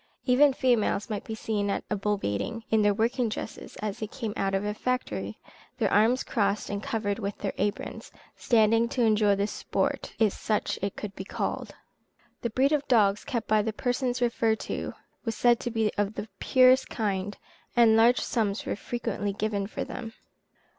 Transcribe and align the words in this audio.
Even 0.25 0.51
females 0.51 1.11
might 1.11 1.23
be 1.23 1.35
seen 1.35 1.69
at 1.69 1.83
a 1.91 1.95
bull 1.95 2.17
baiting, 2.17 2.63
in 2.71 2.81
their 2.81 2.91
working 2.91 3.29
dresses 3.29 3.75
as 3.83 3.99
they 3.99 4.07
came 4.07 4.33
out 4.35 4.55
of 4.55 4.65
a 4.65 4.73
factory, 4.73 5.37
their 5.77 5.93
arms 5.93 6.23
crossed 6.23 6.71
and 6.71 6.81
covered 6.81 7.19
with 7.19 7.37
their 7.37 7.53
aprons, 7.59 8.11
standing 8.35 8.89
to 8.89 9.03
enjoy 9.03 9.35
the 9.35 9.45
sport, 9.45 10.15
if 10.17 10.33
such 10.33 10.79
it 10.81 10.95
could 10.95 11.15
be 11.15 11.23
called. 11.23 11.75
The 12.41 12.49
breed 12.49 12.71
of 12.71 12.87
dogs 12.87 13.23
kept 13.23 13.47
by 13.47 13.61
the 13.61 13.73
persons 13.73 14.23
referred 14.23 14.59
to 14.61 14.93
was 15.23 15.35
said 15.35 15.59
to 15.59 15.69
be 15.69 15.91
of 15.99 16.15
the 16.15 16.27
purest 16.39 16.89
kind, 16.89 17.37
and 17.75 17.95
large 17.95 18.21
sums 18.21 18.65
were 18.65 18.75
frequently 18.75 19.33
given 19.33 19.67
for 19.67 19.83
them. 19.83 20.13